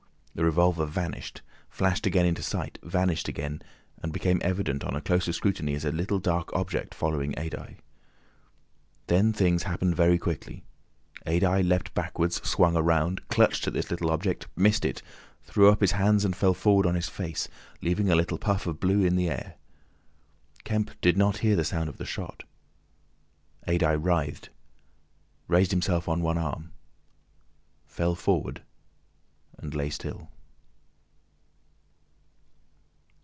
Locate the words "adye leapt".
11.27-11.93